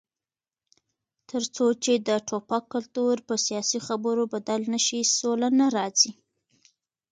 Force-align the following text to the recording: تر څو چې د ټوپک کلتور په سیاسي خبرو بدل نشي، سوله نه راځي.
تر 1.29 1.43
څو 1.55 1.65
چې 1.83 1.93
د 2.07 2.09
ټوپک 2.27 2.63
کلتور 2.73 3.15
په 3.27 3.35
سیاسي 3.45 3.79
خبرو 3.87 4.23
بدل 4.33 4.61
نشي، 4.73 5.01
سوله 5.17 5.49
نه 5.59 5.67
راځي. 5.75 6.11